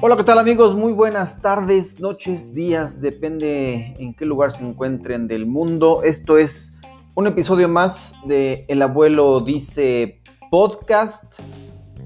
[0.00, 0.76] Hola, ¿qué tal amigos?
[0.76, 6.02] Muy buenas tardes, noches, días, depende en qué lugar se encuentren del mundo.
[6.02, 6.78] Esto es
[7.14, 10.20] un episodio más de El abuelo dice
[10.50, 11.24] podcast.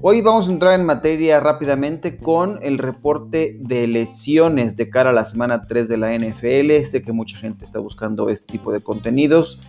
[0.01, 5.13] Hoy vamos a entrar en materia rápidamente con el reporte de lesiones de cara a
[5.13, 6.85] la semana 3 de la NFL.
[6.85, 9.61] Sé que mucha gente está buscando este tipo de contenidos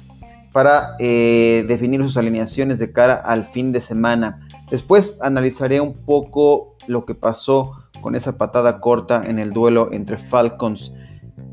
[0.53, 4.46] para eh, definir sus alineaciones de cara al fin de semana.
[4.71, 10.17] Después analizaré un poco lo que pasó con esa patada corta en el duelo entre
[10.17, 10.93] Falcons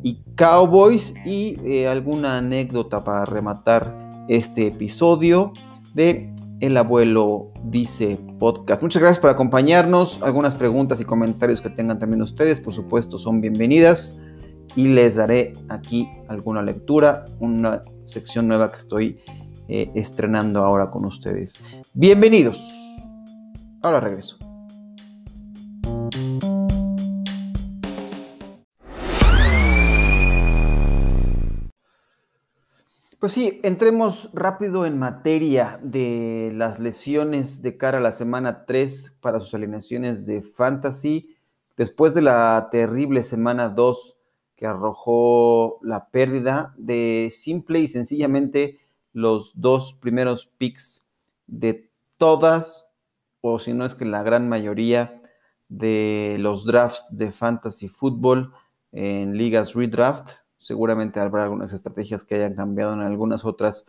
[0.03, 5.53] y Cowboys y eh, alguna anécdota para rematar este episodio
[5.93, 8.81] de El abuelo dice podcast.
[8.81, 10.21] Muchas gracias por acompañarnos.
[10.23, 14.21] Algunas preguntas y comentarios que tengan también ustedes, por supuesto, son bienvenidas
[14.75, 19.19] y les daré aquí alguna lectura, una sección nueva que estoy
[19.67, 21.59] eh, estrenando ahora con ustedes.
[21.93, 22.57] Bienvenidos.
[23.81, 24.37] Ahora regreso.
[33.19, 39.17] Pues sí, entremos rápido en materia de las lesiones de cara a la semana 3
[39.19, 41.35] para sus alineaciones de fantasy.
[41.75, 44.16] Después de la terrible semana 2
[44.57, 48.79] que arrojó la pérdida de simple y sencillamente
[49.13, 51.07] los dos primeros picks
[51.45, 52.91] de todas,
[53.41, 55.21] o si no es que la gran mayoría
[55.69, 58.53] de los drafts de fantasy fútbol
[58.91, 60.31] en ligas redraft.
[60.57, 63.85] Seguramente habrá algunas estrategias que hayan cambiado en algunas otras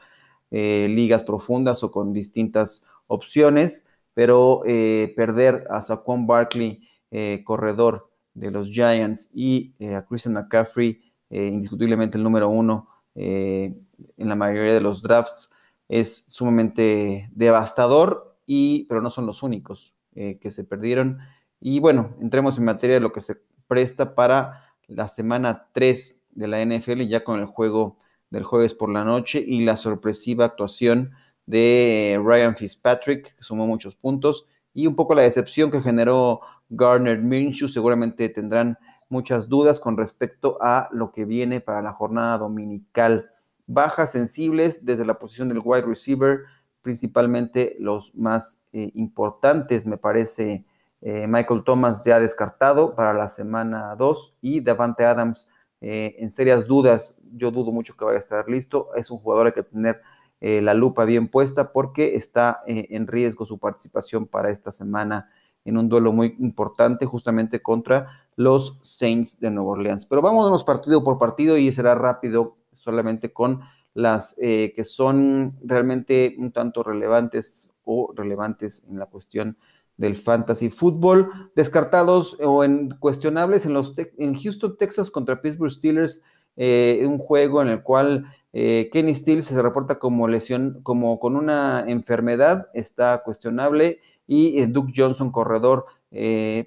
[0.51, 8.08] eh, ligas profundas o con distintas opciones, pero eh, perder a Saquon Barkley, eh, corredor
[8.39, 11.01] de los Giants, y a Christian McCaffrey,
[11.31, 13.85] indiscutiblemente el número uno en
[14.17, 15.51] la mayoría de los drafts,
[15.89, 21.19] es sumamente devastador, y, pero no son los únicos que se perdieron.
[21.61, 26.49] Y bueno, entremos en materia de lo que se presta para la semana 3 de
[26.49, 27.99] la NFL ya con el juego
[28.31, 31.13] del jueves por la noche y la sorpresiva actuación
[31.47, 37.19] de Ryan Fitzpatrick, que sumó muchos puntos, y un poco la decepción que generó Garner
[37.19, 37.69] Minshew.
[37.69, 43.31] Seguramente tendrán muchas dudas con respecto a lo que viene para la jornada dominical.
[43.67, 46.41] Bajas sensibles desde la posición del wide receiver,
[46.83, 50.65] principalmente los más eh, importantes, me parece.
[51.01, 55.49] Eh, Michael Thomas ya descartado para la semana 2 y Davante Adams
[55.81, 57.21] eh, en serias dudas.
[57.37, 58.89] Yo dudo mucho que vaya a estar listo.
[58.97, 60.01] Es un jugador hay que tener
[60.41, 65.29] la lupa bien puesta porque está en riesgo su participación para esta semana
[65.69, 70.07] en un duelo muy importante justamente contra los Saints de Nueva Orleans.
[70.07, 73.61] Pero vámonos partido por partido y será rápido solamente con
[73.95, 79.57] las que son realmente un tanto relevantes o relevantes en la cuestión
[79.99, 86.23] del fantasy fútbol, descartados o en cuestionables en, los en Houston, Texas contra Pittsburgh Steelers,
[86.57, 91.37] eh, un juego en el cual eh, Kenny Steele se reporta como lesión, como con
[91.37, 95.87] una enfermedad, está cuestionable, y eh, Duke Johnson, corredor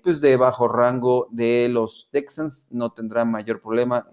[0.03, 4.07] pues de bajo rango de los Texans, no tendrá mayor problema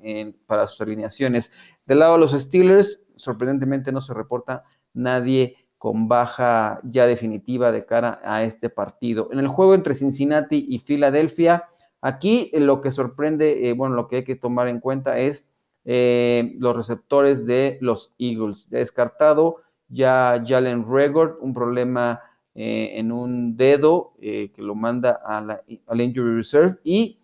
[0.46, 1.52] para sus alineaciones.
[1.86, 4.62] Del lado de los Steelers, sorprendentemente no se reporta
[4.94, 9.28] nadie con baja ya definitiva de cara a este partido.
[9.32, 11.68] En el juego entre Cincinnati y Filadelfia,
[12.00, 15.50] aquí lo que sorprende, eh, bueno, lo que hay que tomar en cuenta es
[15.84, 18.68] eh, los receptores de los Eagles.
[18.68, 22.20] Descartado ya Jalen Regord, un problema
[22.54, 27.18] eh, en un dedo que lo manda a la, al Injury Reserve y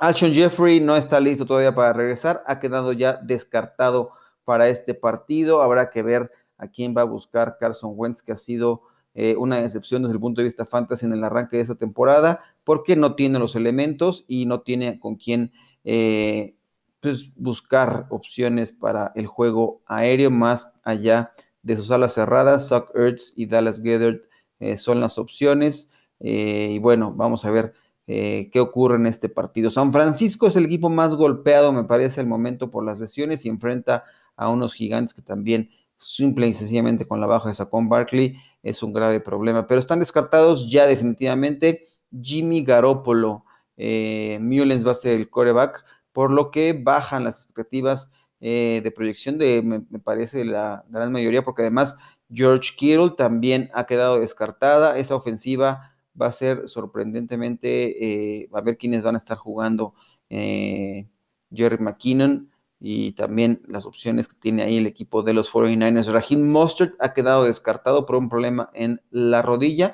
[0.00, 4.12] Alshon Jeffrey no está listo todavía para regresar, ha quedado ya descartado
[4.46, 5.60] para este partido.
[5.60, 9.60] Habrá que ver a quién va a buscar Carson Wentz, que ha sido eh, una
[9.60, 13.14] decepción desde el punto de vista fantasy en el arranque de esta temporada, porque no
[13.14, 15.52] tiene los elementos y no tiene con quién
[15.84, 16.56] eh,
[17.00, 22.68] pues, buscar opciones para el juego aéreo más allá de sus alas cerradas.
[22.68, 24.24] Suck Ertz y Dallas Gethert
[24.60, 25.92] eh, son las opciones.
[26.20, 27.74] y bueno, vamos a ver
[28.06, 29.70] qué ocurre en este partido.
[29.70, 33.48] San Francisco es el equipo más golpeado, me parece, al momento por las lesiones y
[33.48, 34.04] enfrenta
[34.36, 35.70] a unos gigantes que también
[36.00, 39.66] simple y sencillamente con la baja de Saquon Barkley es un grave problema.
[39.66, 41.84] Pero están descartados ya definitivamente
[42.20, 43.44] Jimmy Garoppolo.
[43.76, 48.90] Eh, Mullens va a ser el coreback, por lo que bajan las expectativas eh, de
[48.90, 51.96] proyección de, me, parece, la gran mayoría, porque además
[52.32, 54.98] George Kittle también ha quedado descartada.
[54.98, 59.94] Esa ofensiva va a ser sorprendentemente, eh, a ver quiénes van a estar jugando.
[60.28, 61.08] Eh,
[61.52, 62.50] Jerry McKinnon,
[62.80, 66.10] y también las opciones que tiene ahí el equipo de los 49ers.
[66.10, 69.92] Raheem Mostert ha quedado descartado por un problema en la rodilla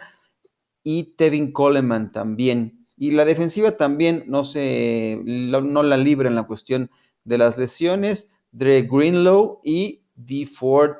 [0.85, 2.79] y Tevin Coleman también.
[2.97, 6.91] Y la defensiva también no, se, no la libra en la cuestión
[7.25, 8.33] de las lesiones.
[8.53, 10.47] Dre Greenlow y D.
[10.47, 10.95] Ford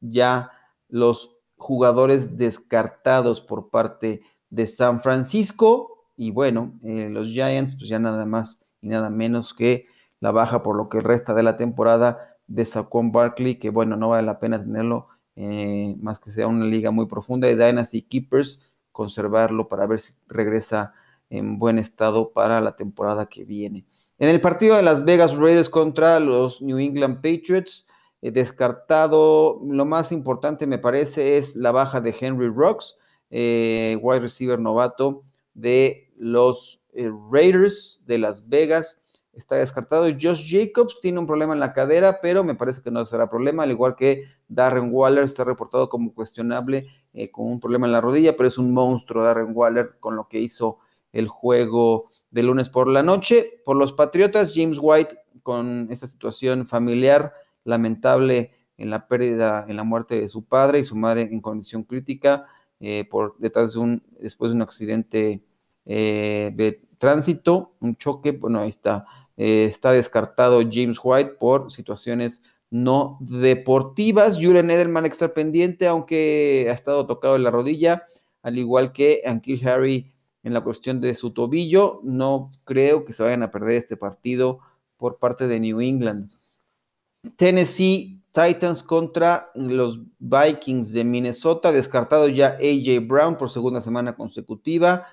[0.00, 0.50] ya
[0.90, 6.06] los jugadores descartados por parte de San Francisco.
[6.16, 9.86] Y bueno, eh, los Giants, pues ya nada más y nada menos que
[10.20, 14.10] la baja por lo que resta de la temporada de Saquon Barkley, que bueno, no
[14.10, 15.06] vale la pena tenerlo,
[15.36, 20.12] eh, más que sea una liga muy profunda de Dynasty Keepers, conservarlo para ver si
[20.28, 20.92] regresa
[21.30, 23.84] en buen estado para la temporada que viene.
[24.18, 27.88] En el partido de Las Vegas Raiders contra los New England Patriots,
[28.22, 32.96] eh, descartado, lo más importante me parece es la baja de Henry Rocks,
[33.30, 35.22] eh, wide receiver novato
[35.54, 36.82] de los
[37.30, 39.00] Raiders de Las Vegas
[39.32, 40.06] está descartado.
[40.20, 43.62] Josh Jacobs tiene un problema en la cadera, pero me parece que no será problema,
[43.62, 48.00] al igual que Darren Waller está reportado como cuestionable eh, con un problema en la
[48.00, 50.78] rodilla, pero es un monstruo Darren Waller con lo que hizo
[51.12, 53.60] el juego de lunes por la noche.
[53.64, 57.32] Por los Patriotas, James White con esta situación familiar
[57.64, 61.82] lamentable en la pérdida, en la muerte de su padre y su madre en condición
[61.84, 62.46] crítica
[62.80, 65.42] eh, por detrás de un, después de un accidente
[65.84, 69.06] eh, de tránsito, un choque, bueno, ahí está
[69.42, 74.36] eh, está descartado James White por situaciones no deportivas.
[74.36, 78.06] Julian Edelman extra pendiente, aunque ha estado tocado en la rodilla,
[78.42, 80.12] al igual que Ankil Harry
[80.42, 82.00] en la cuestión de su tobillo.
[82.04, 84.58] No creo que se vayan a perder este partido
[84.98, 86.30] por parte de New England.
[87.36, 95.06] Tennessee Titans contra los Vikings de Minnesota, descartado ya AJ Brown por segunda semana consecutiva.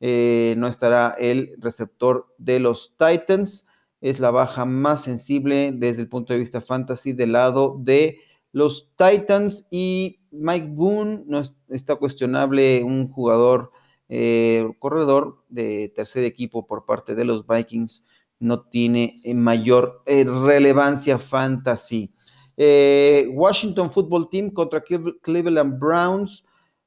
[0.00, 3.68] Eh, no estará el receptor de los Titans.
[4.00, 8.18] Es la baja más sensible desde el punto de vista fantasy del lado de
[8.52, 9.68] los Titans.
[9.70, 13.70] Y Mike Boone no está cuestionable un jugador
[14.08, 18.04] eh, corredor de tercer equipo por parte de los Vikings
[18.38, 22.14] no tiene eh, mayor eh, relevancia fantasy.
[22.56, 26.44] Washington Football Team contra Cleveland Browns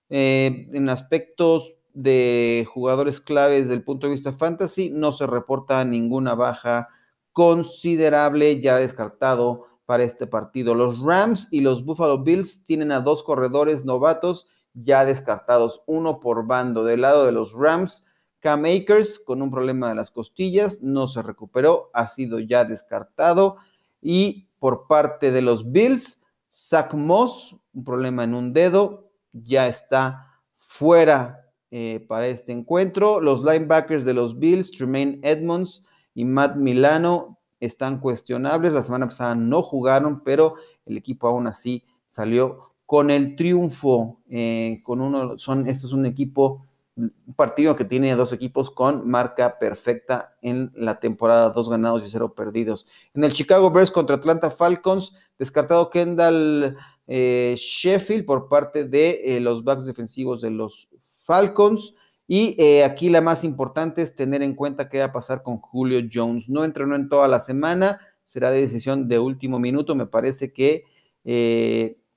[0.07, 6.35] en aspectos de jugadores claves desde el punto de vista fantasy no se reporta ninguna
[6.35, 6.87] baja
[7.33, 10.75] considerable ya descartado para este partido.
[10.75, 16.45] Los Rams y los Buffalo Bills tienen a dos corredores novatos ya descartados, uno por
[16.45, 16.83] bando.
[16.83, 18.05] Del lado de los Rams,
[18.47, 23.57] Cam Akers con un problema de las costillas, no se recuperó, ha sido ya descartado.
[24.01, 30.39] Y por parte de los Bills, Zach Moss, un problema en un dedo, ya está
[30.59, 33.19] fuera eh, para este encuentro.
[33.19, 35.85] Los linebackers de los Bills, Tremaine Edmonds,
[36.15, 38.71] y Matt Milano están cuestionables.
[38.71, 40.55] La semana pasada no jugaron, pero
[40.85, 44.21] el equipo aún así salió con el triunfo.
[44.29, 46.65] Eh, con uno, son, este es un equipo,
[46.97, 52.09] un partido que tiene dos equipos con marca perfecta en la temporada, dos ganados y
[52.09, 52.87] cero perdidos.
[53.13, 59.39] En el Chicago Bears contra Atlanta Falcons, descartado Kendall eh, Sheffield por parte de eh,
[59.39, 60.89] los backs defensivos de los
[61.23, 61.93] Falcons.
[62.27, 65.59] Y eh, aquí la más importante es tener en cuenta qué va a pasar con
[65.59, 66.49] Julio Jones.
[66.49, 69.95] No entrenó en toda la semana, será de decisión de último minuto.
[69.95, 70.83] Me parece que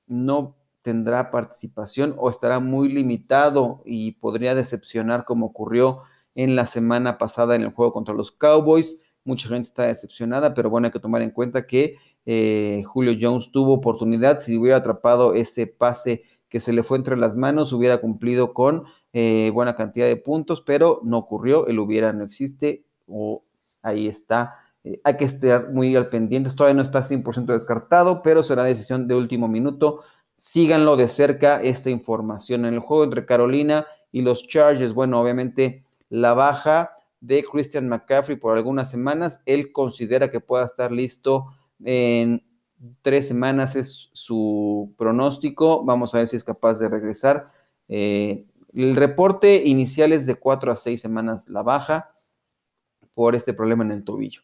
[0.06, 6.02] no tendrá participación o estará muy limitado y podría decepcionar como ocurrió
[6.35, 8.99] en la semana pasada en el juego contra los Cowboys.
[9.25, 13.50] Mucha gente está decepcionada, pero bueno, hay que tomar en cuenta que eh, Julio Jones
[13.52, 14.40] tuvo oportunidad.
[14.40, 18.85] Si hubiera atrapado ese pase que se le fue entre las manos, hubiera cumplido con
[19.12, 23.43] eh, buena cantidad de puntos, pero no ocurrió, el hubiera no existe, o
[23.83, 24.57] ahí está.
[24.85, 29.07] Eh, hay que estar muy al pendiente, todavía no está 100% descartado, pero será decisión
[29.09, 30.00] de último minuto.
[30.40, 32.64] Síganlo de cerca esta información.
[32.64, 38.38] En el juego entre Carolina y los Chargers, bueno, obviamente la baja de Christian McCaffrey
[38.38, 41.49] por algunas semanas, él considera que pueda estar listo
[41.85, 42.42] en
[43.02, 45.85] tres semanas, es su pronóstico.
[45.85, 47.44] Vamos a ver si es capaz de regresar.
[47.88, 52.14] Eh, el reporte inicial es de cuatro a seis semanas la baja
[53.12, 54.40] por este problema en el tobillo.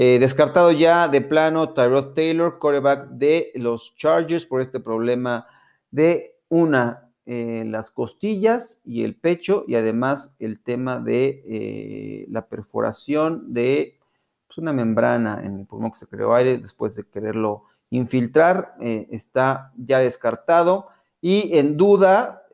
[0.00, 5.48] Eh, descartado ya de plano Tyrod Taylor, coreback de los Chargers, por este problema
[5.90, 12.46] de una, eh, las costillas y el pecho, y además el tema de eh, la
[12.46, 13.98] perforación de
[14.46, 19.72] pues, una membrana en el pulmón que se creó aire después de quererlo infiltrar, está
[19.76, 20.90] ya descartado.
[21.20, 22.44] Y en duda,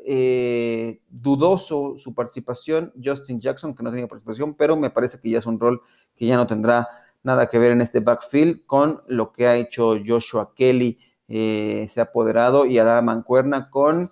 [1.11, 5.47] dudoso su participación, Justin Jackson, que no tenía participación, pero me parece que ya es
[5.47, 5.83] un rol
[6.17, 9.97] que ya no tendrá nada que ver en este backfield con lo que ha hecho
[10.07, 11.01] Joshua Kelly.
[11.27, 14.09] se ha apoderado y hará mancuerna con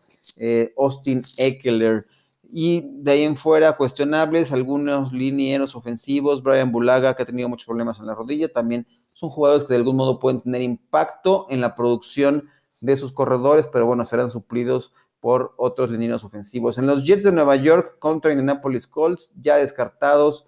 [0.77, 2.07] Austin Eckler.
[2.55, 7.67] Y de ahí en fuera, cuestionables, algunos linieros ofensivos, Brian Bulaga, que ha tenido muchos
[7.67, 11.63] problemas en la rodilla, también son jugadores que de algún modo pueden tener impacto en
[11.63, 12.51] la producción
[12.83, 16.77] de sus corredores, pero bueno, serán suplidos por otros linieros ofensivos.
[16.77, 20.47] En los Jets de Nueva York contra Indianapolis Colts, ya descartados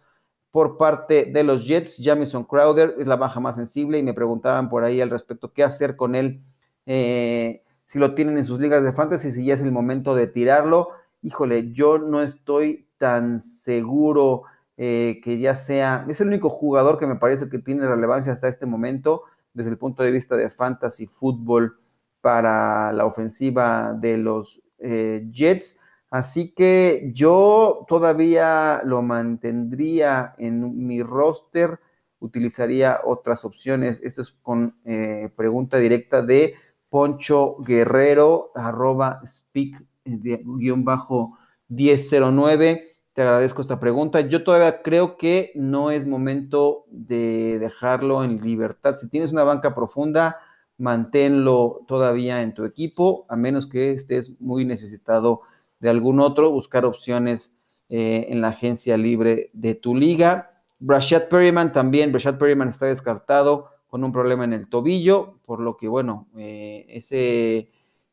[0.55, 4.69] por parte de los Jets, Jamison Crowder es la baja más sensible y me preguntaban
[4.69, 6.45] por ahí al respecto qué hacer con él,
[6.87, 10.29] eh, si lo tienen en sus ligas de fantasy, si ya es el momento de
[10.29, 10.91] tirarlo
[11.23, 14.45] híjole, yo no estoy tan seguro
[14.77, 18.47] eh, que ya sea, es el único jugador que me parece que tiene relevancia hasta
[18.47, 19.23] este momento
[19.55, 21.79] desde el punto de vista de fantasy fútbol
[22.21, 25.81] para la ofensiva de los eh, Jets.
[26.15, 31.81] Así que yo todavía lo mantendría en mi roster,
[32.21, 34.01] utilizaría otras opciones.
[34.01, 36.55] Esto es con eh, pregunta directa de
[36.89, 42.97] Poncho Guerrero, arroba speak guion bajo 1009.
[43.13, 44.21] Te agradezco esta pregunta.
[44.21, 48.99] Yo todavía creo que no es momento de dejarlo en libertad.
[48.99, 50.39] Si tienes una banca profunda,
[50.79, 55.41] manténlo todavía en tu equipo, a menos que estés muy necesitado
[55.85, 60.51] de algún otro, buscar opciones eh, en la agencia libre de tu liga.
[60.79, 65.77] Brashad Perryman también, Brashad Perryman está descartado con un problema en el tobillo, por lo
[65.77, 67.71] que, bueno, eh, ese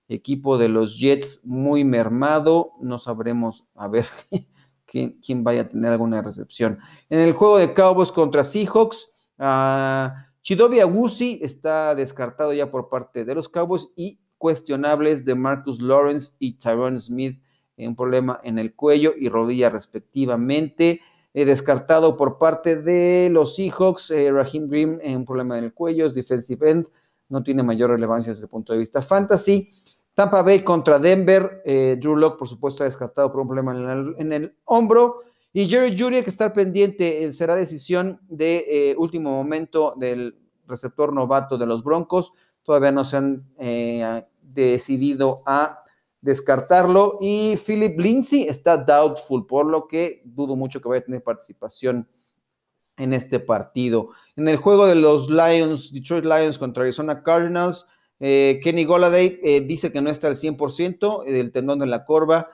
[0.09, 4.05] equipo de los Jets muy mermado, no sabremos a ver
[4.85, 6.79] quién, vaya a tener alguna recepción.
[7.09, 10.09] En el juego de Cowboys contra Seahawks, uh,
[10.41, 16.33] Chidobe Agusi está descartado ya por parte de los Cowboys y cuestionables de Marcus Lawrence
[16.39, 17.39] y Tyrone Smith,
[17.87, 21.01] un problema en el cuello y rodilla respectivamente.
[21.33, 26.07] Eh, descartado por parte de los Seahawks, eh, Raheem Green, un problema en el cuello,
[26.07, 26.87] es defensive end,
[27.29, 29.69] no tiene mayor relevancia desde el punto de vista fantasy.
[30.13, 31.61] Tampa Bay contra Denver.
[31.65, 35.21] Eh, Drew Locke, por supuesto, ha descartado por un problema en el, hombro.
[35.53, 40.35] Y Jerry Judy, que está pendiente, eh, será decisión de eh, último momento del
[40.67, 42.33] receptor novato de los Broncos.
[42.63, 43.43] Todavía no se han
[44.43, 45.81] decidido a
[46.21, 47.17] descartarlo.
[47.19, 52.07] Y Philip Lindsay está doubtful, por lo que dudo mucho que vaya a tener participación
[52.97, 54.09] en este partido.
[54.35, 57.87] En el juego de los Lions, Detroit Lions contra Arizona Cardinals,
[58.19, 62.49] eh, Kenny Goladay eh, dice que no está al 100% del tendón de la corva,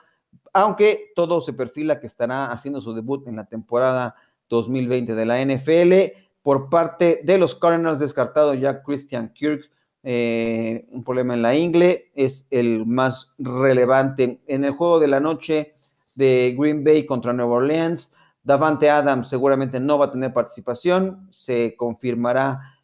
[0.54, 4.14] aunque todo se perfila que estará haciendo su debut en la temporada
[4.48, 6.16] 2020 de la NFL.
[6.42, 9.70] Por parte de los Cardinals, descartado ya Christian Kirk,
[10.10, 14.40] eh, un problema en la ingle, es el más relevante.
[14.46, 15.74] En el juego de la noche
[16.16, 21.76] de Green Bay contra Nueva Orleans, Davante Adams seguramente no va a tener participación, se
[21.76, 22.78] confirmará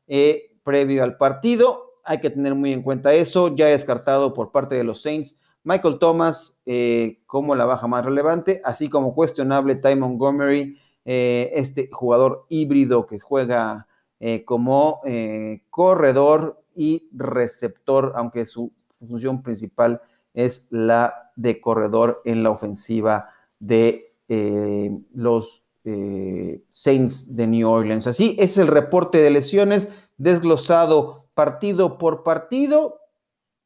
[0.63, 3.55] previo al partido hay que tener muy en cuenta eso.
[3.55, 5.37] Ya descartado por parte de los Saints.
[5.65, 11.89] Michael Thomas eh, como la baja más relevante, así como cuestionable Ty Montgomery, eh, este
[11.91, 13.87] jugador híbrido que juega
[14.27, 15.03] eh, como
[15.69, 18.73] corredor y receptor, aunque su
[19.07, 20.01] función principal
[20.33, 23.29] es la de corredor en la ofensiva
[23.59, 24.03] de
[25.13, 25.67] los
[26.71, 28.07] Saints de New Orleans.
[28.07, 33.01] Así es el reporte de lesiones desglosado partido por partido.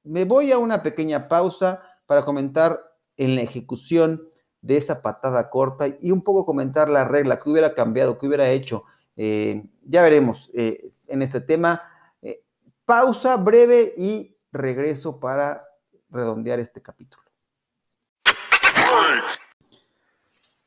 [0.02, 2.80] Me voy a una pequeña pausa para comentar
[3.16, 4.28] en la ejecución
[4.60, 8.50] de esa patada corta y un poco comentar la regla, que hubiera cambiado, que hubiera
[8.50, 8.84] hecho.
[9.20, 11.82] Eh, ya veremos eh, en este tema.
[12.22, 12.40] Eh,
[12.84, 15.60] pausa breve y regreso para
[16.08, 17.24] redondear este capítulo.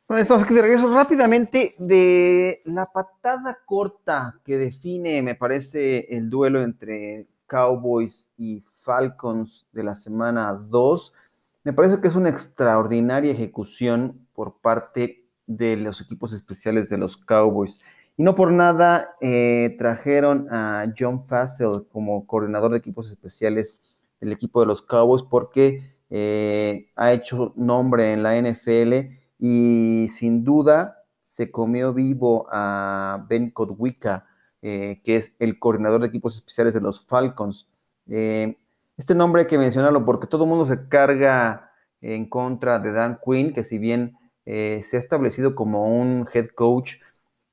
[0.05, 6.29] Bueno, entonces que de regreso rápidamente de la patada corta que define, me parece, el
[6.29, 11.13] duelo entre Cowboys y Falcons de la semana 2.
[11.63, 17.15] Me parece que es una extraordinaria ejecución por parte de los equipos especiales de los
[17.15, 17.79] Cowboys.
[18.21, 23.81] Y no por nada eh, trajeron a John Fassel como coordinador de equipos especiales
[24.19, 28.93] del equipo de los Cowboys porque eh, ha hecho nombre en la NFL
[29.39, 34.27] y sin duda se comió vivo a Ben Kodwika,
[34.61, 37.71] eh, que es el coordinador de equipos especiales de los Falcons.
[38.07, 38.55] Eh,
[38.97, 43.17] este nombre hay que mencionarlo porque todo el mundo se carga en contra de Dan
[43.25, 46.97] Quinn, que si bien se ha establecido como un head coach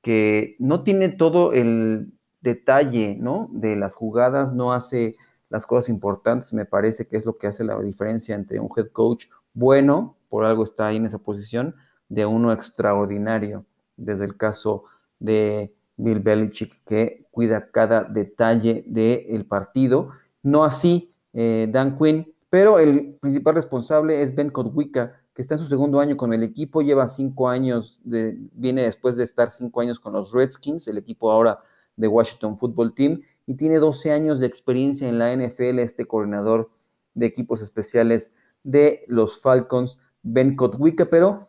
[0.01, 3.47] que no tiene todo el detalle ¿no?
[3.51, 5.15] de las jugadas, no hace
[5.49, 8.89] las cosas importantes, me parece que es lo que hace la diferencia entre un head
[8.91, 11.75] coach bueno por algo está ahí en esa posición,
[12.07, 13.65] de uno extraordinario,
[13.97, 14.85] desde el caso
[15.19, 20.09] de Bill Belichick que cuida cada detalle del partido.
[20.41, 25.67] No así eh, Dan Quinn, pero el principal responsable es Ben Kotwika, está en su
[25.67, 30.13] segundo año con el equipo, lleva cinco años, viene después de estar cinco años con
[30.13, 31.59] los Redskins, el equipo ahora
[31.95, 36.69] de Washington Football Team, y tiene 12 años de experiencia en la NFL, este coordinador
[37.13, 41.47] de equipos especiales de los Falcons, Ben Kotwika, pero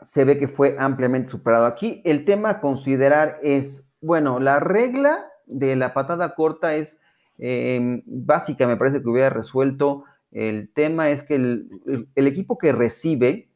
[0.00, 1.66] se ve que fue ampliamente superado.
[1.66, 7.00] Aquí el tema a considerar es, bueno, la regla de la patada corta es
[7.38, 10.04] em, básica, me parece que hubiera resuelto.
[10.30, 13.50] El tema es que el, equipo que recibe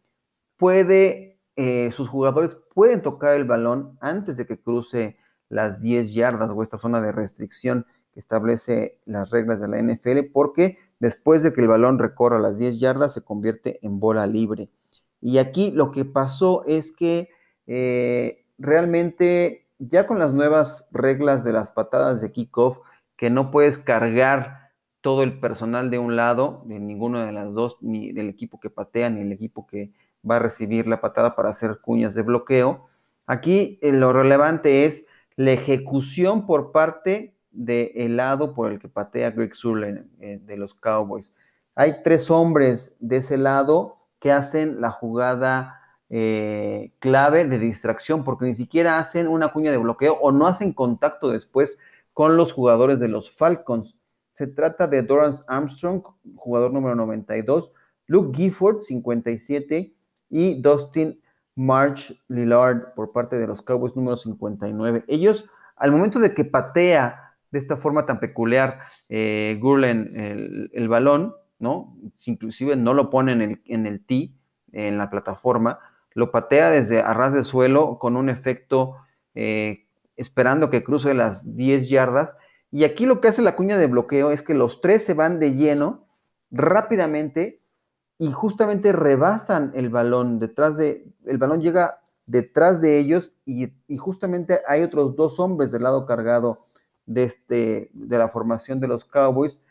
[0.57, 5.16] puede, eh, sus jugadores pueden tocar el balón antes de que cruce
[5.49, 10.31] las 10 yardas o esta zona de restricción que establece las reglas de la NFL,
[10.33, 14.71] porque después de que el balón recorra las 10 yardas se convierte en bola libre.
[15.21, 17.28] Y aquí lo que pasó es que
[17.66, 22.78] eh, realmente ya con las nuevas reglas de las patadas de kickoff,
[23.16, 24.63] que no puedes cargar
[25.05, 28.71] todo el personal de un lado, de ninguno de las dos, ni del equipo que
[28.71, 29.93] patea, ni el equipo que
[30.29, 32.87] va a recibir la patada para hacer cuñas de bloqueo.
[33.27, 35.07] Aquí eh, lo relevante es
[35.37, 40.73] la ejecución por parte del lado por el que patea Greg Surley eh, de los
[40.73, 41.35] Cowboys.
[41.75, 48.47] Hay tres hombres de ese lado que hacen la jugada eh, clave de distracción, porque
[48.47, 51.79] ni siquiera hacen una cuña de bloqueo o no hacen contacto después
[52.15, 53.99] con los jugadores de los Falcons.
[54.35, 56.03] Se trata de Dorance Armstrong,
[56.35, 57.71] jugador número 92,
[58.09, 59.95] Luke Gifford, 57,
[60.29, 61.21] y Dustin
[61.55, 65.05] March Lillard por parte de los Cowboys número 59.
[65.07, 70.11] Ellos, al momento de que patea de esta forma tan peculiar eh, Gurlen
[70.73, 71.97] el balón, ¿no?
[72.26, 74.35] Inclusive no lo pone en el, en el tee,
[74.73, 75.79] en la plataforma,
[76.12, 78.97] lo patea desde arras de suelo con un efecto
[79.37, 79.87] eh,
[80.17, 82.37] esperando que cruce las 10 yardas.
[82.75, 85.38] Y aquí lo que hace la cuña de bloqueo es que los tres se van
[85.38, 86.09] de lleno
[86.50, 87.61] rápidamente
[88.19, 94.59] y justamente rebasan el balón detrás de, el balón llega detrás de ellos y, justamente
[94.66, 96.66] hay otros dos hombres del lado cargado
[97.07, 99.62] de, este, de la formación de los Cowboys.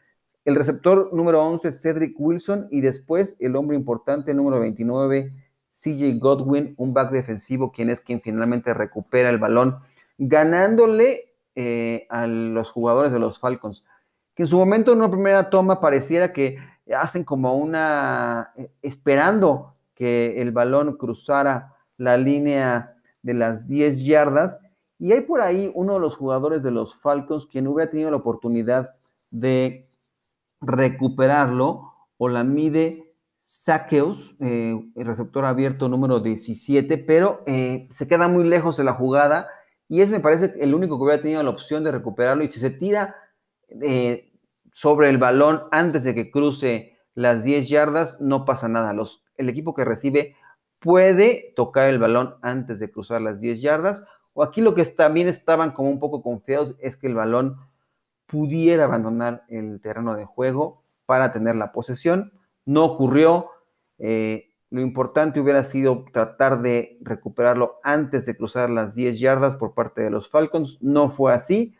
[0.45, 5.33] El receptor número 11, Cedric Wilson, y después el hombre importante, número 29,
[5.69, 9.79] CJ Godwin, un back defensivo, quien es quien finalmente recupera el balón,
[10.17, 13.85] ganándole eh, a los jugadores de los Falcons,
[14.35, 16.57] que en su momento en una primera toma pareciera que
[16.95, 24.61] hacen como una, eh, esperando que el balón cruzara la línea de las 10 yardas,
[24.99, 28.17] y hay por ahí uno de los jugadores de los Falcons quien hubiera tenido la
[28.17, 28.95] oportunidad
[29.31, 29.89] de
[30.61, 38.29] recuperarlo o la mide Saqueos, eh, el receptor abierto número 17, pero eh, se queda
[38.29, 39.49] muy lejos de la jugada
[39.87, 42.43] y es, me parece, el único que hubiera tenido la opción de recuperarlo.
[42.43, 43.15] Y si se tira
[43.69, 44.31] eh,
[44.71, 48.93] sobre el balón antes de que cruce las 10 yardas, no pasa nada.
[48.93, 50.35] Los, el equipo que recibe
[50.79, 54.07] puede tocar el balón antes de cruzar las 10 yardas.
[54.33, 57.57] O aquí lo que también estaban como un poco confiados es que el balón
[58.25, 62.33] pudiera abandonar el terreno de juego para tener la posesión.
[62.65, 63.49] No ocurrió.
[63.99, 69.75] Eh, lo importante hubiera sido tratar de recuperarlo antes de cruzar las 10 yardas por
[69.75, 70.79] parte de los Falcons.
[70.81, 71.75] No fue así.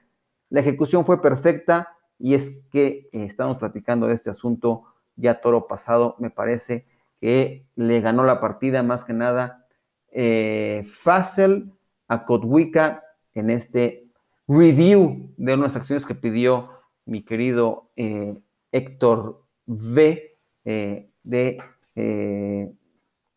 [0.52, 4.84] La ejecución fue perfecta y es que eh, estamos platicando de este asunto
[5.16, 6.16] ya toro pasado.
[6.20, 6.86] Me parece
[7.20, 9.66] que le ganó la partida más que nada
[10.12, 11.74] eh, fácil
[12.08, 13.04] a Kotwika
[13.34, 14.06] en este
[14.48, 16.70] review de unas acciones que pidió
[17.06, 18.38] mi querido eh,
[18.72, 21.58] Héctor V, eh, de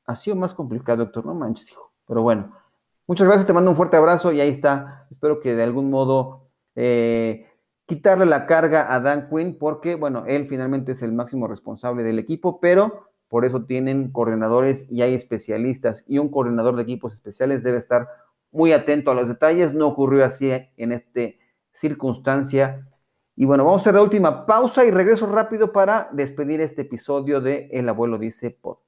[0.07, 1.93] Ha sido más complicado, Héctor, no manches, hijo.
[2.07, 2.53] Pero bueno,
[3.07, 5.07] muchas gracias, te mando un fuerte abrazo y ahí está.
[5.11, 6.49] Espero que de algún modo
[7.87, 12.19] quitarle la carga a Dan Quinn porque, bueno, él finalmente es el máximo responsable del
[12.19, 17.63] equipo, pero por eso tienen coordinadores y hay especialistas y un coordinador de equipos especiales
[17.63, 18.09] debe estar
[18.53, 19.75] muy atento a los detalles.
[19.75, 21.21] No ocurrió así en esta
[21.73, 22.87] circunstancia.
[23.35, 27.41] Y bueno, vamos a hacer la última pausa y regreso rápido para despedir este episodio
[27.41, 28.83] de El Abuelo Dice Podcast.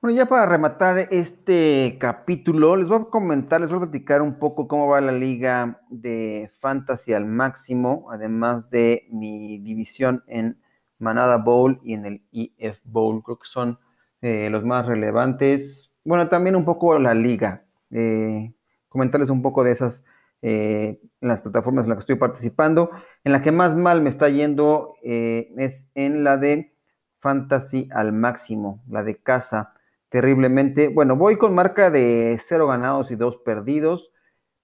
[0.00, 4.38] Bueno, ya para rematar este capítulo, les voy a comentar, les voy a platicar un
[4.38, 10.60] poco cómo va la liga de fantasy al máximo, además de mi división en
[10.98, 13.22] Manada Bowl y en el EF Bowl.
[13.22, 13.78] Creo que son
[14.22, 15.94] eh, los más relevantes.
[16.04, 17.64] Bueno, también un poco la liga.
[17.90, 18.52] Eh,
[18.88, 20.04] comentarles un poco de esas
[20.42, 22.90] eh, las plataformas en las que estoy participando.
[23.24, 26.74] En la que más mal me está yendo es en la de
[27.18, 29.74] Fantasy al máximo, la de casa,
[30.08, 30.88] terriblemente.
[30.88, 34.12] Bueno, voy con marca de cero ganados y dos perdidos,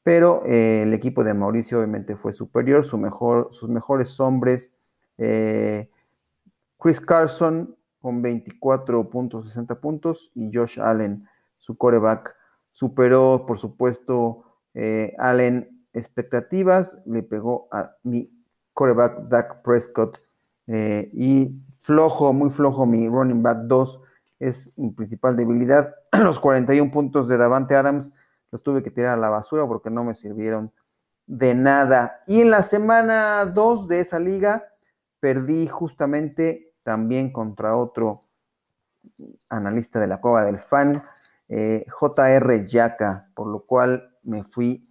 [0.02, 4.72] pero eh, el equipo de Mauricio obviamente fue superior, su mejor, sus mejores hombres,
[5.18, 12.34] Chris Carson con 24.60 puntos y Josh Allen, su coreback,
[12.72, 14.44] superó por supuesto
[15.18, 18.30] Allen expectativas, le pegó a mi
[18.72, 20.20] coreback Dak Prescott
[20.66, 24.00] y flojo, muy flojo mi running back 2
[24.38, 28.12] es mi principal debilidad, los 41 puntos de Davante Adams
[28.50, 30.72] los tuve que tirar a la basura porque no me sirvieron
[31.26, 32.22] de nada.
[32.26, 34.64] Y en la semana 2 de esa liga
[35.20, 38.20] perdí justamente también contra otro
[39.48, 41.02] analista de la Cueva del Fan,
[41.48, 44.87] eh, JR Yaca, por lo cual me fui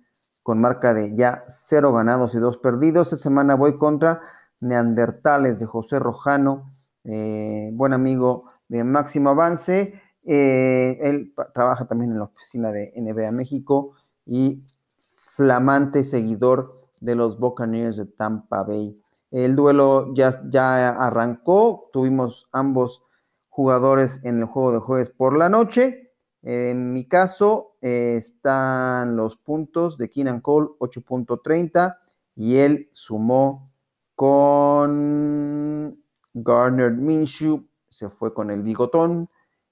[0.47, 3.11] con marca de ya cero ganados y dos perdidos.
[3.11, 4.21] Esta semana voy contra
[4.61, 6.71] Neandertales de José Rojano,
[7.03, 10.01] eh, buen amigo de Máximo Avance.
[10.23, 13.91] Eh, él trabaja también en la oficina de NBA México
[14.25, 14.63] y
[14.95, 19.01] flamante seguidor de los Buccaneers de Tampa Bay.
[19.31, 23.03] El duelo ya, ya arrancó, tuvimos ambos
[23.49, 26.13] jugadores en el juego de jueves por la noche.
[26.41, 27.75] En mi caso
[28.15, 31.97] están los puntos de Keenan Cole 8.30
[32.35, 33.71] y él sumó
[34.15, 36.01] con
[36.33, 39.29] Garner Minshew, se fue con el bigotón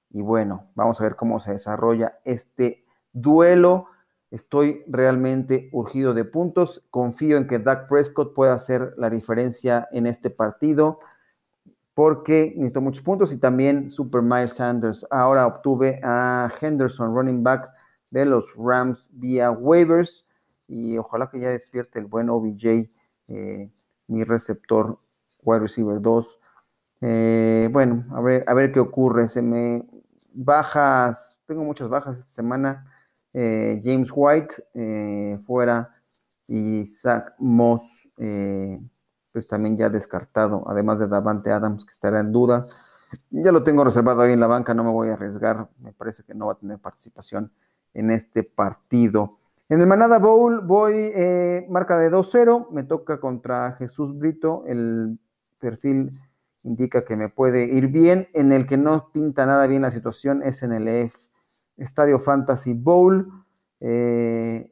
[0.09, 3.87] y bueno, vamos a ver cómo se desarrolla este duelo.
[4.31, 6.85] Estoy realmente urgido de puntos.
[6.89, 10.99] Confío en que Dak Prescott pueda hacer la diferencia en este partido
[11.95, 15.07] porque necesito muchos puntos y también Super Miles Sanders.
[15.09, 17.71] Ahora obtuve a Henderson, running back
[18.15, 20.25] de los Rams vía waivers
[20.69, 22.89] y ojalá que ya despierte el buen OBJ,
[23.27, 23.69] eh,
[24.07, 24.97] mi receptor
[25.43, 26.39] wide receiver 2.
[27.01, 29.27] Eh, bueno, a ver, a ver qué ocurre.
[29.27, 29.85] Se me
[30.33, 32.89] bajas, tengo muchas bajas esta semana.
[33.33, 35.93] Eh, James White fuera
[36.47, 42.65] y Zach Moss, pues también ya descartado, además de Davante Adams, que estará en duda.
[43.29, 46.23] Ya lo tengo reservado ahí en la banca, no me voy a arriesgar, me parece
[46.23, 47.51] que no va a tener participación
[47.95, 49.39] en este partido.
[49.67, 51.11] En el Manada Bowl voy
[51.69, 55.17] marca de 2-0, me toca contra Jesús Brito, el
[55.57, 56.11] perfil
[56.65, 58.27] indica que me puede ir bien.
[58.33, 61.09] En el que no pinta nada bien la situación es en el
[61.77, 63.45] Estadio Fantasy Bowl,
[63.79, 64.71] eh,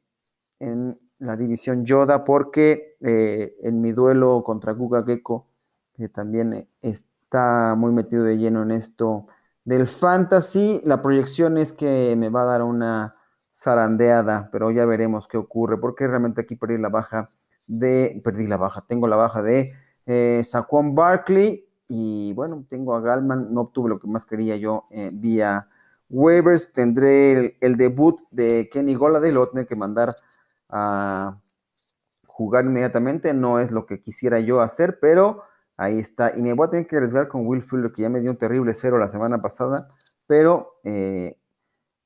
[0.59, 5.47] en la división Yoda, porque eh, en mi duelo contra Guga Gecko,
[5.93, 9.27] que también está muy metido de lleno en esto
[9.65, 13.15] del fantasy, la proyección es que me va a dar una
[13.53, 17.29] zarandeada, pero ya veremos qué ocurre, porque realmente aquí perdí la baja
[17.67, 19.73] de, perdí la baja, tengo la baja de
[20.05, 24.85] eh, Saquon Barkley y bueno, tengo a Galman, no obtuve lo que más quería yo
[24.89, 25.67] eh, vía
[26.09, 26.71] waivers.
[26.73, 30.15] Tendré el, debut de Kenny Golade, lo voy a tener que mandar
[30.69, 31.39] a
[32.25, 33.33] jugar inmediatamente.
[33.33, 35.43] No es lo que quisiera yo hacer, pero
[35.77, 36.31] ahí está.
[36.35, 38.37] Y me voy a tener que arriesgar con Will Fuller, que ya me dio un
[38.37, 39.87] terrible cero la semana pasada,
[40.27, 41.37] pero eh,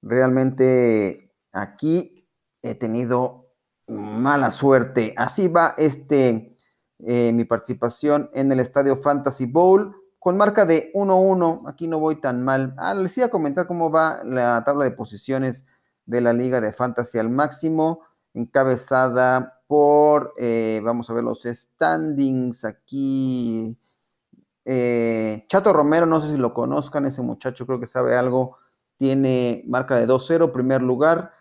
[0.01, 2.27] realmente aquí
[2.61, 3.51] he tenido
[3.87, 5.13] mala suerte.
[5.17, 6.57] Así va este
[6.99, 11.69] eh, mi participación en el Estadio Fantasy Bowl con marca de 1-1.
[11.69, 12.73] Aquí no voy tan mal.
[12.77, 15.65] Ah, les iba a comentar cómo va la tabla de posiciones
[16.05, 18.01] de la Liga de Fantasy al máximo,
[18.33, 23.77] encabezada por, eh, vamos a ver los standings aquí.
[24.65, 28.57] Eh, Chato Romero, no sé si lo conozcan, ese muchacho creo que sabe algo,
[28.97, 31.31] tiene marca de 2-0, primer lugar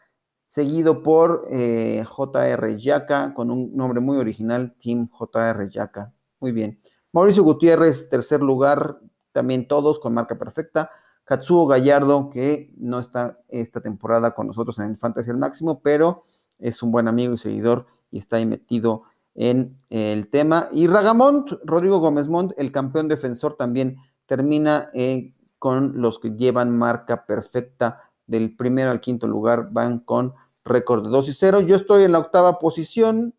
[0.46, 6.12] seguido por eh, JR Yaka, con un nombre muy original, Team JR Yaka.
[6.40, 6.80] Muy bien.
[7.12, 8.98] Mauricio Gutiérrez, tercer lugar,
[9.32, 10.90] también todos con marca perfecta.
[11.24, 16.22] Katsuo Gallardo, que no está esta temporada con nosotros en el Fantasy al máximo, pero
[16.58, 19.02] es un buen amigo y seguidor y está ahí metido
[19.34, 20.68] en el tema.
[20.72, 26.76] Y Ragamont, Rodrigo Gómez Mont, el campeón defensor, también termina eh, con los que llevan
[26.76, 31.60] marca perfecta del primero al quinto lugar, van con récord de 2 y 0.
[31.60, 33.34] Yo estoy en la octava posición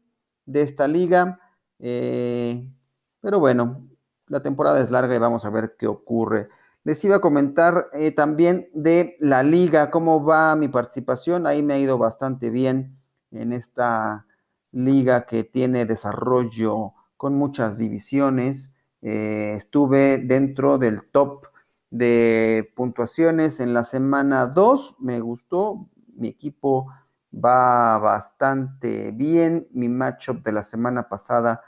[0.46, 1.40] de esta liga,
[1.80, 2.66] eh,
[3.20, 3.88] pero bueno,
[4.28, 6.48] la temporada es larga y vamos a ver qué ocurre.
[6.84, 11.46] Les iba a comentar eh, también de la liga, cómo va mi participación.
[11.46, 12.98] Ahí me ha ido bastante bien
[13.32, 14.27] en esta
[14.78, 18.74] liga que tiene desarrollo con muchas divisiones.
[19.02, 21.48] Eh, estuve dentro del top
[21.90, 24.98] de puntuaciones en la semana 2.
[25.00, 25.90] Me gustó.
[26.16, 26.88] Mi equipo
[27.34, 29.68] va bastante bien.
[29.72, 31.62] Mi matchup de la semana pasada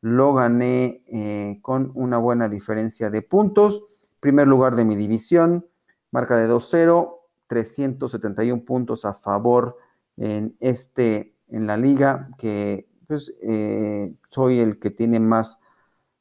[0.00, 3.84] lo gané eh, con una buena diferencia de puntos.
[4.18, 5.66] Primer lugar de mi división,
[6.10, 7.12] marca de 2-0,
[7.46, 9.76] 371 puntos a favor
[10.16, 15.60] en este en la liga, que pues, eh, soy el que tiene más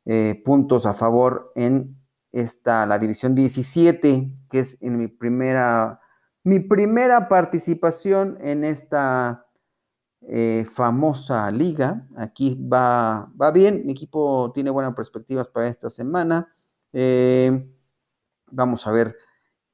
[0.06, 1.98] eh, puntos a favor en
[2.32, 6.00] esta, la división 17, que es en mi primera,
[6.44, 9.48] mi primera participación en esta
[10.22, 12.08] eh, famosa liga.
[12.18, 16.54] Aquí va, va bien, mi equipo tiene buenas perspectivas para esta semana.
[18.52, 19.16] vamos a ver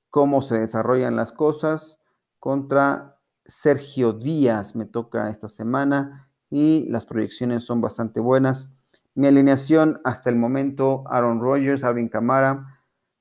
[0.09, 1.99] cómo se desarrollan las cosas
[2.39, 8.71] contra Sergio Díaz me toca esta semana y las proyecciones son bastante buenas.
[9.15, 12.65] Mi alineación hasta el momento, Aaron Rodgers, Alvin Camara,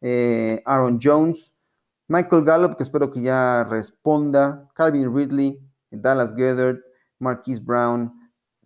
[0.01, 1.55] eh, Aaron Jones,
[2.09, 6.79] Michael Gallup, que espero que ya responda, Calvin Ridley, Dallas Goddard,
[7.19, 8.13] Marquise Brown,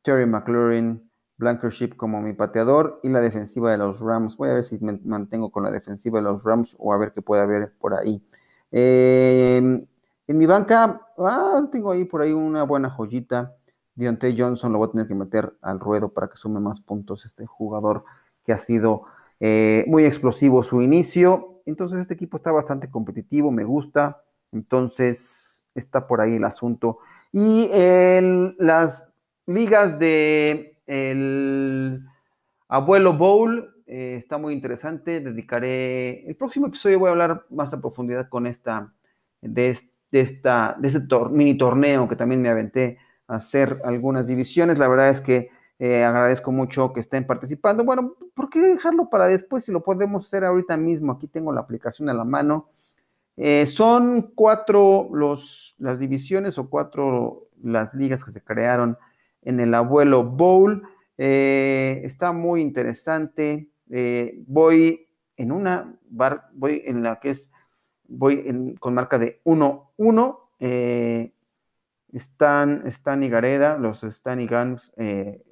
[0.03, 4.37] Terry McLaurin, Blankership como mi pateador y la defensiva de los Rams.
[4.37, 7.13] Voy a ver si me mantengo con la defensiva de los Rams o a ver
[7.13, 8.23] qué puede haber por ahí.
[8.71, 9.57] Eh,
[10.27, 13.55] en mi banca, ah, tengo ahí por ahí una buena joyita.
[13.95, 17.25] Deontay Johnson lo voy a tener que meter al ruedo para que sume más puntos
[17.25, 18.05] este jugador
[18.45, 19.05] que ha sido
[19.41, 21.63] eh, muy explosivo su inicio.
[21.67, 24.23] Entonces este equipo está bastante competitivo, me gusta.
[24.53, 26.99] Entonces está por ahí el asunto.
[27.33, 29.09] Y en las
[29.47, 32.05] ligas de el
[32.69, 35.21] Abuelo Bowl eh, está muy interesante.
[35.21, 38.93] Dedicaré el próximo episodio voy a hablar más a profundidad con esta
[39.41, 41.01] de este de, esta, de ese
[41.33, 44.79] mini torneo que también me aventé a hacer algunas divisiones.
[44.79, 45.51] La verdad es que
[45.81, 47.85] eh, agradezco mucho que estén participando.
[47.85, 51.11] Bueno, ¿por qué dejarlo para después si lo podemos hacer ahorita mismo?
[51.11, 52.69] Aquí tengo la aplicación a la mano.
[53.37, 58.97] Eh, son cuatro los, las divisiones o cuatro las ligas que se crearon
[59.43, 60.85] en el Abuelo Bowl.
[61.19, 63.69] Eh, está muy interesante.
[64.47, 67.51] voy en una, bar, voy en la que es
[68.09, 70.39] voy con marca de 1-1.
[70.61, 71.33] Eh,
[72.13, 75.43] están Stan y Gareda, los Stan y Guns, eh,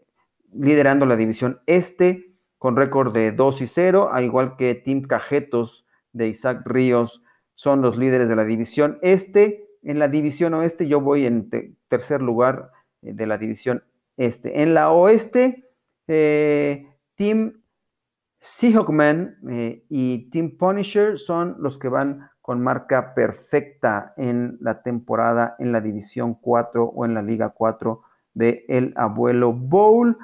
[0.53, 5.85] liderando la división este con récord de 2 y 0, al igual que Team Cajetos
[6.13, 7.23] de Isaac Ríos
[7.55, 9.69] son los líderes de la división este.
[9.83, 11.51] En la división oeste yo voy en
[11.89, 12.71] tercer lugar
[13.03, 13.83] eh, de la división
[14.17, 14.63] este.
[14.63, 15.71] En la oeste,
[16.07, 17.63] Team
[18.39, 19.39] Seahawkman
[19.89, 25.81] y Team Punisher son los que van con marca perfecta en la temporada en la
[25.81, 28.03] División 4 o en la Liga 4
[28.35, 30.19] de El Abuelo Bowl.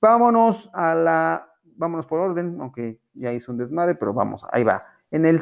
[0.00, 4.82] Vámonos a la, vámonos por orden, aunque ya hizo un desmadre, pero vamos, ahí va.
[5.10, 5.40] En el,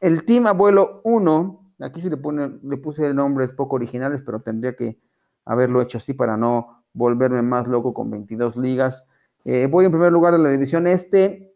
[0.00, 4.74] el Team Abuelo 1, aquí sí le, pone, le puse nombres poco originales, pero tendría
[4.74, 4.98] que
[5.44, 9.06] haberlo hecho así para no volverme más loco con 22 ligas.
[9.44, 11.54] Eh, voy en primer lugar de la división este,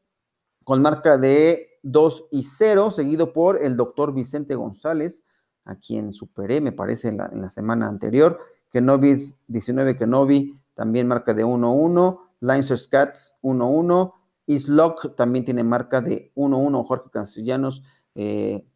[0.63, 5.25] con marca de 2 y 0, seguido por el doctor Vicente González,
[5.65, 8.39] a quien superé, me parece, en la, semana anterior.
[8.71, 12.19] Kenobi 19, Kenobi también marca de 1-1.
[12.41, 14.13] Lancers Cats 1-1.
[14.47, 16.85] Islock también tiene marca de 1-1.
[16.85, 17.83] Jorge Castellanos
[18.15, 18.67] eh,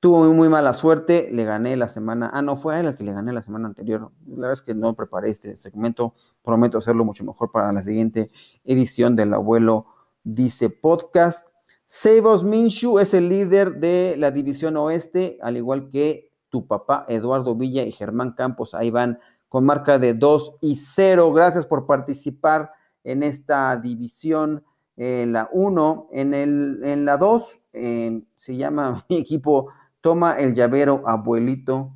[0.00, 1.28] tuvo muy, mala suerte.
[1.30, 2.30] Le gané la semana.
[2.32, 4.10] Ah, no, fue a él el que le gané la semana anterior.
[4.26, 6.14] La verdad es que no preparé este segmento.
[6.42, 8.30] Prometo hacerlo mucho mejor para la siguiente
[8.64, 9.86] edición del Abuelo
[10.24, 11.51] Dice Podcast.
[11.84, 17.54] Sabos Minshu es el líder de la división oeste, al igual que tu papá Eduardo
[17.54, 18.74] Villa y Germán Campos.
[18.74, 19.18] Ahí van
[19.48, 21.32] con marca de 2 y 0.
[21.32, 22.72] Gracias por participar
[23.04, 24.64] en esta división.
[24.96, 29.68] En la 1, en, en la 2 se llama mi equipo
[30.02, 31.94] Toma el llavero abuelito.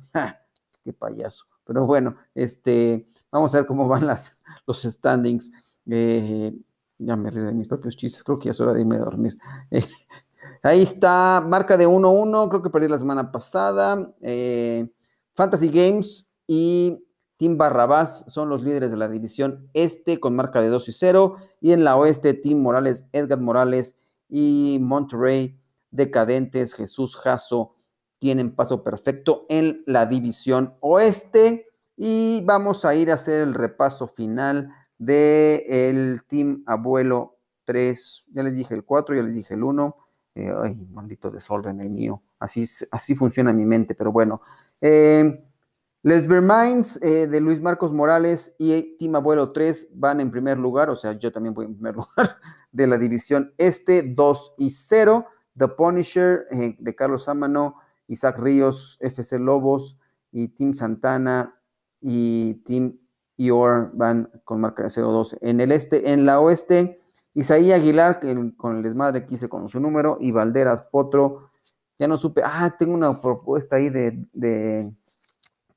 [0.83, 1.45] ¡Qué payaso!
[1.65, 5.51] Pero bueno, este, vamos a ver cómo van las, los standings.
[5.89, 6.53] Eh,
[6.99, 8.99] ya me río de mis propios chistes, creo que ya es hora de irme a
[8.99, 9.37] dormir.
[10.63, 14.13] ahí está, marca de 1-1, creo que perdí la semana pasada.
[14.21, 14.89] Eh,
[15.35, 17.03] Fantasy Games y
[17.37, 21.35] Team Barrabás son los líderes de la división este con marca de 2 y 0.
[21.61, 23.95] Y en la oeste, Team Morales, Edgar Morales
[24.29, 25.59] y Monterrey
[25.91, 27.73] Decadentes, Jesús Jasso
[28.19, 31.67] tienen paso perfecto en la división oeste.
[31.95, 38.27] Y vamos a ir a hacer el repaso final del el Team Abuelo 3.
[38.31, 39.95] Ya les dije el 4, ya les dije el 1.
[40.35, 42.21] Eh, ay, maldito desorden el mío.
[42.39, 44.41] Así, así funciona mi mente, pero bueno.
[44.81, 45.43] Eh,
[46.03, 50.89] les Vermines eh, de Luis Marcos Morales y Team Abuelo 3 van en primer lugar,
[50.89, 52.37] o sea, yo también voy en primer lugar
[52.71, 55.25] de la división este, 2 y 0.
[55.57, 59.97] The Punisher de Carlos Amano, Isaac Ríos, FC Lobos
[60.31, 61.59] y Team Santana
[61.99, 62.99] y Team
[63.37, 66.11] Ior van con marca de 0-2 en el este.
[66.11, 66.99] En la oeste,
[67.33, 71.51] Isaí Aguilar, que con el desmadre quise con su número, y Valderas Potro.
[71.99, 74.91] Ya no supe, ah, tengo una propuesta ahí de,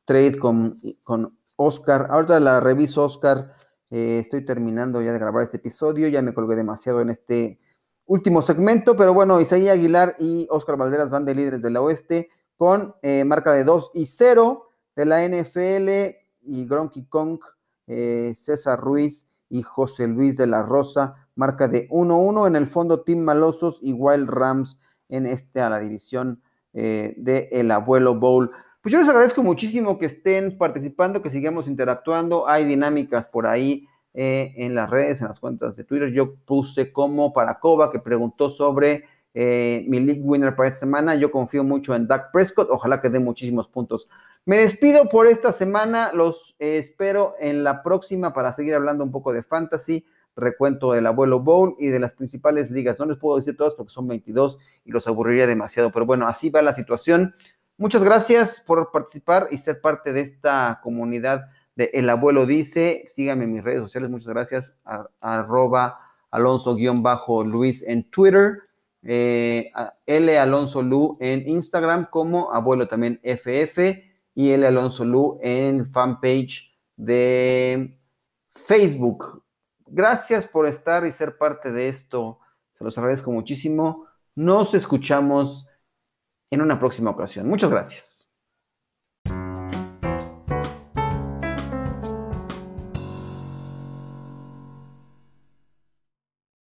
[0.04, 2.06] trade con, con Oscar.
[2.10, 3.52] Ahorita la reviso, Oscar.
[3.90, 7.58] Eh, estoy terminando ya de grabar este episodio, ya me colgué demasiado en este
[8.06, 12.94] último segmento, pero bueno, Isaí Aguilar y Oscar Valderas van de líderes del oeste con
[13.02, 17.40] eh, marca de 2 y 0 de la NFL y Gronky Kong,
[17.86, 22.46] eh, César Ruiz y José Luis de la Rosa, marca de 1-1.
[22.46, 26.40] En el fondo, Team Malosos y Wild Rams en este a la división
[26.72, 28.50] eh, de El Abuelo Bowl.
[28.82, 32.48] Pues yo les agradezco muchísimo que estén participando, que sigamos interactuando.
[32.48, 36.10] Hay dinámicas por ahí eh, en las redes, en las cuentas de Twitter.
[36.12, 41.14] Yo puse como para Coba, que preguntó sobre eh, mi league winner para esta semana.
[41.14, 42.68] Yo confío mucho en Dak Prescott.
[42.70, 44.08] Ojalá que dé muchísimos puntos.
[44.44, 46.12] Me despido por esta semana.
[46.12, 50.04] Los eh, espero en la próxima para seguir hablando un poco de fantasy,
[50.36, 52.98] recuento del abuelo Bowl y de las principales ligas.
[52.98, 55.90] No les puedo decir todas porque son 22 y los aburriría demasiado.
[55.90, 57.34] Pero bueno, así va la situación.
[57.76, 63.04] Muchas gracias por participar y ser parte de esta comunidad de El Abuelo Dice.
[63.08, 64.10] Síganme en mis redes sociales.
[64.10, 64.80] Muchas gracias.
[65.20, 66.00] arroba
[66.30, 68.58] Alonso-Luis en Twitter
[69.02, 69.70] eh,
[70.06, 70.38] L.
[70.38, 74.09] Alonso Lu en Instagram como abuelo también FF
[74.40, 74.66] y L.
[74.66, 77.94] Alonso Lu en fanpage de
[78.48, 79.44] Facebook.
[79.86, 82.38] Gracias por estar y ser parte de esto.
[82.72, 84.06] Se los agradezco muchísimo.
[84.34, 85.66] Nos escuchamos
[86.50, 87.48] en una próxima ocasión.
[87.48, 88.19] Muchas gracias.